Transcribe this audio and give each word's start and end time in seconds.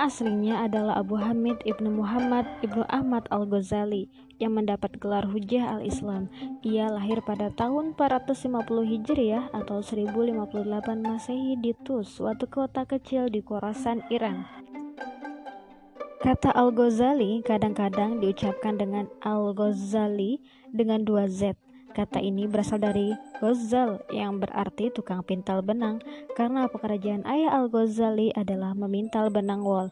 Aslinya 0.00 0.64
adalah 0.64 1.04
Abu 1.04 1.20
Hamid 1.20 1.60
ibnu 1.68 1.92
Muhammad 1.92 2.48
ibnu 2.64 2.88
Ahmad 2.88 3.28
al-Ghazali 3.28 4.08
yang 4.40 4.56
mendapat 4.56 4.96
gelar 4.96 5.28
Hujah 5.28 5.76
al-Islam. 5.76 6.32
Ia 6.64 6.88
lahir 6.88 7.20
pada 7.20 7.52
tahun 7.52 7.92
450 8.00 8.64
Hijriah 8.64 9.52
atau 9.52 9.84
1058 9.84 11.04
Masehi 11.04 11.52
di 11.60 11.76
Tus, 11.84 12.16
suatu 12.16 12.48
kota 12.48 12.88
kecil 12.88 13.28
di 13.28 13.44
Khorasan, 13.44 14.00
Iran. 14.08 14.48
Kata 16.24 16.48
Al-Ghazali 16.48 17.44
kadang-kadang 17.44 18.24
diucapkan 18.24 18.80
dengan 18.80 19.04
Al-Ghazali 19.20 20.40
dengan 20.72 21.04
dua 21.04 21.28
Z 21.28 21.60
Kata 21.90 22.22
ini 22.22 22.46
berasal 22.46 22.78
dari 22.78 23.10
Ghazal 23.42 23.98
yang 24.14 24.38
berarti 24.38 24.94
tukang 24.94 25.26
pintal 25.26 25.58
benang 25.58 25.98
karena 26.38 26.70
pekerjaan 26.70 27.26
ayah 27.26 27.58
Al-Ghazali 27.58 28.30
adalah 28.38 28.78
memintal 28.78 29.26
benang 29.26 29.66
wol. 29.66 29.90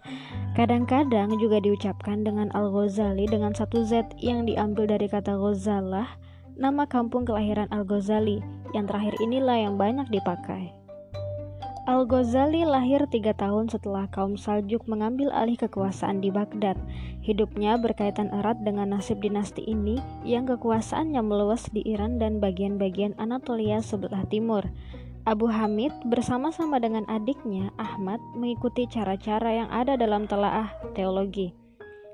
Kadang-kadang 0.55 1.35
juga 1.43 1.59
diucapkan 1.59 2.23
dengan 2.23 2.55
Al-Ghazali 2.55 3.27
dengan 3.27 3.51
satu 3.51 3.83
Z 3.83 4.15
yang 4.23 4.47
diambil 4.47 4.87
dari 4.87 5.11
kata 5.11 5.35
Ghazalah, 5.35 6.07
nama 6.55 6.87
kampung 6.87 7.27
kelahiran 7.27 7.67
Al-Ghazali. 7.75 8.47
Yang 8.71 8.95
terakhir 8.95 9.15
inilah 9.19 9.59
yang 9.59 9.75
banyak 9.75 10.07
dipakai. 10.07 10.78
Al-Ghazali 11.89 12.69
lahir 12.69 13.01
tiga 13.09 13.33
tahun 13.33 13.73
setelah 13.73 14.13
kaum 14.13 14.37
Saljuk 14.37 14.85
mengambil 14.85 15.33
alih 15.33 15.57
kekuasaan 15.57 16.21
di 16.21 16.29
Baghdad. 16.29 16.77
Hidupnya 17.25 17.81
berkaitan 17.81 18.29
erat 18.29 18.61
dengan 18.61 18.93
nasib 18.93 19.25
dinasti 19.25 19.65
ini 19.65 19.97
yang 20.21 20.45
kekuasaannya 20.45 21.25
meluas 21.25 21.65
di 21.73 21.81
Iran 21.89 22.21
dan 22.21 22.45
bagian-bagian 22.45 23.17
Anatolia 23.17 23.81
sebelah 23.81 24.21
timur. 24.29 24.69
Abu 25.25 25.49
Hamid 25.49 25.97
bersama-sama 26.13 26.77
dengan 26.77 27.09
adiknya 27.09 27.73
Ahmad 27.81 28.21
mengikuti 28.37 28.85
cara-cara 28.85 29.65
yang 29.65 29.73
ada 29.73 29.97
dalam 29.97 30.29
telaah 30.29 30.69
teologi. 30.93 31.57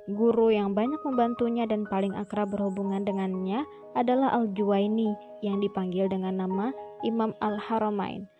Guru 0.07 0.55
yang 0.55 0.79
banyak 0.79 1.03
membantunya 1.03 1.67
dan 1.67 1.83
paling 1.91 2.15
akrab 2.15 2.55
berhubungan 2.55 3.03
dengannya 3.03 3.67
adalah 3.99 4.39
Al-Juwaini 4.39 5.19
yang 5.43 5.59
dipanggil 5.59 6.07
dengan 6.07 6.47
nama 6.47 6.71
Imam 7.03 7.35
Al-Haramain. 7.43 8.31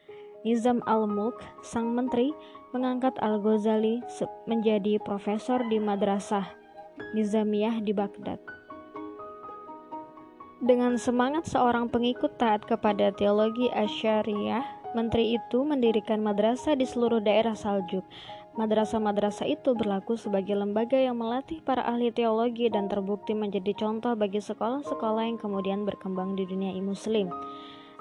Nizam 0.45 0.85
al-Mulk, 0.85 1.41
sang 1.65 1.97
menteri, 1.97 2.37
mengangkat 2.77 3.17
Al-Ghazali 3.25 4.05
menjadi 4.45 5.01
profesor 5.01 5.65
di 5.73 5.81
Madrasah 5.81 6.45
Nizamiyah 7.17 7.81
di 7.81 7.97
Baghdad. 7.97 8.37
Dengan 10.61 11.01
semangat 11.01 11.49
seorang 11.49 11.89
pengikut 11.89 12.37
taat 12.37 12.61
kepada 12.69 13.09
teologi 13.17 13.73
Asyariah, 13.73 14.93
menteri 14.93 15.41
itu 15.41 15.65
mendirikan 15.65 16.21
madrasah 16.21 16.77
di 16.77 16.85
seluruh 16.85 17.25
daerah 17.25 17.57
Saljuk. 17.57 18.05
Madrasah-madrasah 18.55 19.49
itu 19.49 19.73
berlaku 19.73 20.21
sebagai 20.21 20.55
lembaga 20.55 21.01
yang 21.01 21.17
melatih 21.19 21.65
para 21.65 21.83
ahli 21.89 22.13
teologi 22.13 22.69
dan 22.69 22.87
terbukti 22.87 23.33
menjadi 23.33 23.73
contoh 23.75 24.13
bagi 24.13 24.45
sekolah-sekolah 24.45 25.25
yang 25.25 25.41
kemudian 25.41 25.89
berkembang 25.89 26.37
di 26.37 26.45
dunia 26.47 26.77
muslim. 26.85 27.33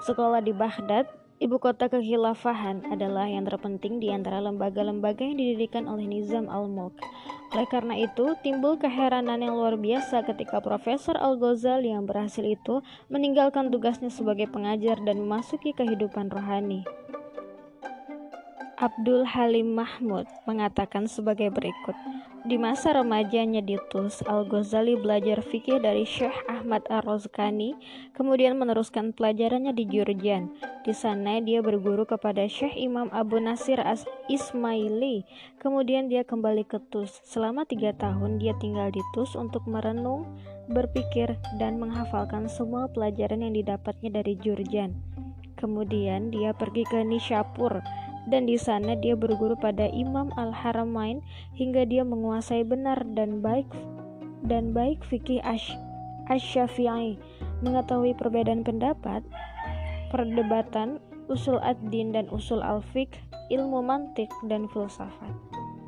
Sekolah 0.04 0.44
di 0.44 0.52
Baghdad 0.54 1.23
Ibu 1.44 1.60
kota 1.60 1.92
kekhilafahan 1.92 2.88
adalah 2.88 3.28
yang 3.28 3.44
terpenting 3.44 4.00
di 4.00 4.08
antara 4.08 4.40
lembaga-lembaga 4.40 5.28
yang 5.28 5.36
didirikan 5.36 5.84
oleh 5.84 6.08
Nizam 6.08 6.48
al-Mulk. 6.48 6.96
Oleh 7.52 7.68
karena 7.68 8.00
itu, 8.00 8.32
timbul 8.40 8.80
keheranan 8.80 9.44
yang 9.44 9.52
luar 9.52 9.76
biasa 9.76 10.24
ketika 10.24 10.64
Profesor 10.64 11.20
Al-Ghazali 11.20 11.92
yang 11.92 12.08
berhasil 12.08 12.40
itu 12.40 12.80
meninggalkan 13.12 13.68
tugasnya 13.68 14.08
sebagai 14.08 14.48
pengajar 14.48 14.96
dan 15.04 15.20
memasuki 15.20 15.76
kehidupan 15.76 16.32
rohani. 16.32 16.88
Abdul 18.84 19.24
Halim 19.24 19.72
Mahmud 19.72 20.28
mengatakan 20.44 21.08
sebagai 21.08 21.48
berikut. 21.48 21.96
Di 22.44 22.60
masa 22.60 22.92
remajanya 22.92 23.64
di 23.64 23.80
Tus, 23.88 24.20
Al-Ghazali 24.28 25.00
belajar 25.00 25.40
fikih 25.40 25.80
dari 25.80 26.04
Syekh 26.04 26.36
Ahmad 26.52 26.84
Ar-Rozkani, 26.92 27.72
kemudian 28.12 28.60
meneruskan 28.60 29.16
pelajarannya 29.16 29.72
di 29.72 29.88
Jurjan. 29.88 30.52
Di 30.84 30.92
sana 30.92 31.40
dia 31.40 31.64
berguru 31.64 32.04
kepada 32.04 32.44
Syekh 32.44 32.76
Imam 32.76 33.08
Abu 33.08 33.40
Nasir 33.40 33.80
As 33.80 34.04
Ismaili. 34.28 35.24
Kemudian 35.56 36.12
dia 36.12 36.20
kembali 36.20 36.68
ke 36.68 36.76
Tus. 36.92 37.24
Selama 37.24 37.64
tiga 37.64 37.96
tahun 37.96 38.36
dia 38.36 38.52
tinggal 38.60 38.92
di 38.92 39.00
Tus 39.16 39.32
untuk 39.32 39.64
merenung, 39.64 40.28
berpikir, 40.68 41.40
dan 41.56 41.80
menghafalkan 41.80 42.52
semua 42.52 42.92
pelajaran 42.92 43.48
yang 43.48 43.56
didapatnya 43.56 44.20
dari 44.20 44.36
Jurjan. 44.36 44.92
Kemudian 45.56 46.28
dia 46.28 46.52
pergi 46.52 46.84
ke 46.84 47.00
Nishapur, 47.00 47.80
dan 48.28 48.48
di 48.48 48.56
sana 48.56 48.96
dia 48.96 49.12
berguru 49.16 49.56
pada 49.56 49.88
Imam 49.92 50.32
Al-Haramain 50.40 51.20
hingga 51.52 51.84
dia 51.84 52.02
menguasai 52.06 52.64
benar 52.64 53.04
dan 53.12 53.44
baik 53.44 53.68
dan 54.44 54.76
baik 54.76 55.00
fikih 55.04 55.40
Asy-Syafi'i, 55.44 57.16
mengetahui 57.64 58.12
perbedaan 58.16 58.60
pendapat, 58.60 59.24
perdebatan, 60.12 61.00
usul 61.32 61.56
ad-din 61.64 62.12
dan 62.12 62.28
usul 62.28 62.60
al-fiqh, 62.60 63.16
ilmu 63.48 63.80
mantik 63.80 64.28
dan 64.48 64.68
filsafat. 64.68 65.32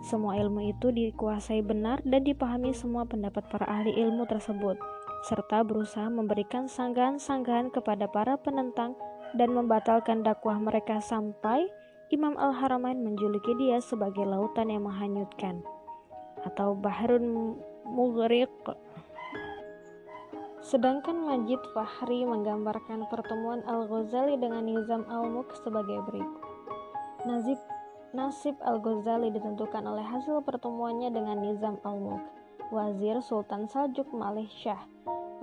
Semua 0.06 0.38
ilmu 0.38 0.72
itu 0.72 0.94
dikuasai 0.94 1.60
benar 1.66 2.00
dan 2.06 2.24
dipahami 2.24 2.72
semua 2.72 3.04
pendapat 3.04 3.44
para 3.50 3.66
ahli 3.66 3.92
ilmu 3.92 4.24
tersebut, 4.24 4.78
serta 5.26 5.66
berusaha 5.66 6.06
memberikan 6.08 6.70
sanggahan-sanggahan 6.70 7.74
kepada 7.74 8.06
para 8.08 8.38
penentang 8.38 8.94
dan 9.34 9.52
membatalkan 9.52 10.22
dakwah 10.22 10.56
mereka 10.62 11.02
sampai 11.02 11.66
Imam 12.06 12.38
Al-Haramain 12.38 13.02
menjuluki 13.02 13.50
dia 13.58 13.82
sebagai 13.82 14.22
lautan 14.22 14.70
yang 14.70 14.86
menghanyutkan 14.86 15.58
atau 16.46 16.78
Bahrun 16.78 17.58
Mughriq. 17.82 18.54
Sedangkan 20.62 21.18
Majid 21.26 21.58
Fahri 21.74 22.22
menggambarkan 22.22 23.10
pertemuan 23.10 23.66
Al-Ghazali 23.66 24.38
dengan 24.38 24.70
Nizam 24.70 25.02
al-Mulk 25.10 25.50
sebagai 25.66 25.98
berikut. 26.06 26.42
Nazib 27.26 27.58
Nasib 28.14 28.54
Al-Ghazali 28.62 29.34
ditentukan 29.34 29.82
oleh 29.82 30.06
hasil 30.06 30.46
pertemuannya 30.46 31.10
dengan 31.10 31.42
Nizam 31.42 31.82
al-Mulk, 31.82 32.22
Wazir 32.70 33.18
Sultan 33.18 33.66
Saljuk 33.66 34.14
Malih 34.14 34.46
Shah 34.46 34.78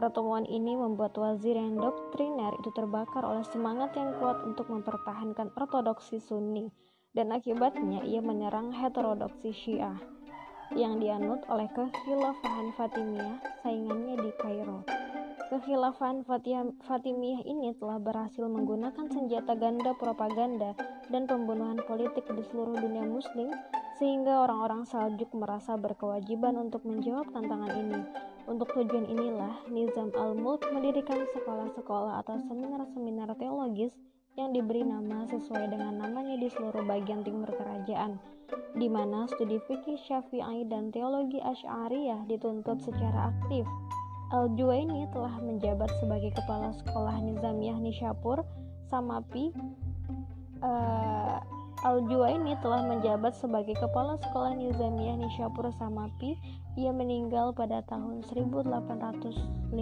Pertemuan 0.04 0.44
ini 0.52 0.76
membuat 0.76 1.16
wazir 1.16 1.56
yang 1.56 1.80
doktriner 1.80 2.52
itu 2.60 2.76
terbakar 2.76 3.24
oleh 3.24 3.48
semangat 3.48 3.96
yang 3.96 4.12
kuat 4.20 4.44
untuk 4.44 4.68
mempertahankan 4.68 5.56
ortodoksi 5.56 6.20
Sunni 6.20 6.68
dan 7.16 7.32
akibatnya 7.32 8.04
ia 8.04 8.20
menyerang 8.20 8.76
heterodoksi 8.76 9.56
Syiah 9.56 9.96
yang 10.76 11.00
dianut 11.00 11.40
oleh 11.48 11.72
kekhilafahan 11.72 12.76
Fatimiyah 12.76 13.64
saingannya 13.64 14.20
di 14.20 14.32
Kairo. 14.44 14.84
Kekhilafahan 15.48 16.28
Fatimiyah 16.84 17.48
ini 17.48 17.72
telah 17.80 17.96
berhasil 17.96 18.44
menggunakan 18.44 19.08
senjata 19.08 19.56
ganda 19.56 19.96
propaganda 19.96 20.76
dan 21.08 21.32
pembunuhan 21.32 21.80
politik 21.88 22.28
di 22.28 22.44
seluruh 22.52 22.76
dunia 22.76 23.08
muslim 23.08 23.56
sehingga 23.96 24.44
orang-orang 24.44 24.84
Saljuk 24.84 25.32
merasa 25.32 25.80
berkewajiban 25.80 26.60
untuk 26.60 26.84
menjawab 26.84 27.32
tantangan 27.32 27.72
ini 27.72 28.33
untuk 28.46 28.70
tujuan 28.76 29.08
inilah, 29.08 29.64
Nizam 29.72 30.12
al-Mulk 30.14 30.68
mendirikan 30.76 31.24
sekolah-sekolah 31.32 32.24
atau 32.26 32.40
seminar-seminar 32.48 33.32
teologis 33.40 33.96
yang 34.34 34.52
diberi 34.52 34.82
nama 34.82 35.30
sesuai 35.30 35.70
dengan 35.70 36.02
namanya 36.02 36.36
di 36.36 36.50
seluruh 36.50 36.82
bagian 36.84 37.22
timur 37.22 37.48
kerajaan, 37.54 38.18
di 38.74 38.90
mana 38.90 39.30
studi 39.30 39.62
fikih 39.70 39.98
syafi'i 40.02 40.66
dan 40.66 40.90
teologi 40.90 41.38
asy'ariyah 41.40 42.26
dituntut 42.26 42.82
secara 42.82 43.30
aktif. 43.30 43.64
Al-Juwaini 44.34 45.06
telah 45.14 45.38
menjabat 45.38 45.94
sebagai 46.02 46.34
kepala 46.34 46.74
sekolah 46.74 47.22
Nizamiyah 47.22 47.78
Nishapur, 47.78 48.42
Samapi. 48.90 49.54
Uh, 50.64 51.38
Al-Juwaini 51.84 52.56
telah 52.64 52.80
menjabat 52.88 53.36
sebagai 53.36 53.76
kepala 53.76 54.16
sekolah 54.24 54.56
Nizamiyah 54.56 55.20
Nishapur 55.20 55.68
Samapi 55.76 56.40
ia 56.80 56.96
meninggal 56.96 57.52
pada 57.52 57.84
tahun 57.92 58.24
1805. 58.24 59.76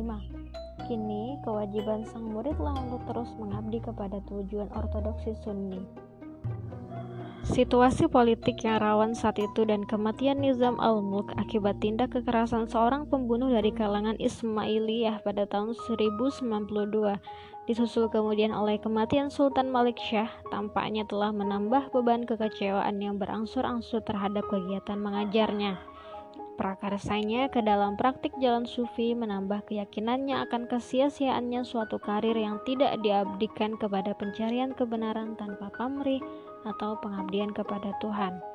Kini, 0.89 1.37
kewajiban 1.45 2.01
sang 2.09 2.25
muridlah 2.33 2.73
untuk 2.89 3.05
terus 3.05 3.29
mengabdi 3.37 3.77
kepada 3.85 4.17
tujuan 4.25 4.73
ortodoksi 4.73 5.37
Sunni. 5.45 5.85
Situasi 7.41 8.09
politik 8.09 8.65
yang 8.65 8.81
rawan 8.81 9.13
saat 9.13 9.37
itu 9.37 9.65
dan 9.65 9.85
kematian 9.85 10.41
Nizam 10.41 10.81
al-Mulk 10.81 11.37
akibat 11.37 11.81
tindak 11.81 12.17
kekerasan 12.17 12.69
seorang 12.69 13.09
pembunuh 13.09 13.49
dari 13.49 13.73
kalangan 13.73 14.17
Ismailiyah 14.17 15.21
pada 15.21 15.49
tahun 15.49 15.77
1092 15.85 17.17
disusul 17.69 18.09
kemudian 18.09 18.49
oleh 18.49 18.81
kematian 18.81 19.29
Sultan 19.29 19.69
Malik 19.69 20.01
Syah 20.01 20.29
tampaknya 20.49 21.05
telah 21.05 21.29
menambah 21.29 21.93
beban 21.93 22.25
kekecewaan 22.25 22.97
yang 22.97 23.21
berangsur-angsur 23.21 24.01
terhadap 24.01 24.45
kegiatan 24.49 24.97
mengajarnya. 24.97 25.77
Prakarsanya 26.59 27.49
ke 27.49 27.63
dalam 27.65 27.97
praktik 27.97 28.35
jalan 28.37 28.69
sufi 28.69 29.17
menambah 29.17 29.65
keyakinannya 29.65 30.45
akan 30.45 30.69
kesia-siaannya 30.69 31.65
suatu 31.65 31.97
karir 31.97 32.37
yang 32.37 32.61
tidak 32.69 33.01
diabdikan 33.01 33.79
kepada 33.81 34.13
pencarian 34.13 34.75
kebenaran 34.77 35.33
tanpa 35.39 35.73
pamrih 35.73 36.21
atau 36.67 37.01
pengabdian 37.01 37.49
kepada 37.49 37.97
Tuhan. 37.97 38.50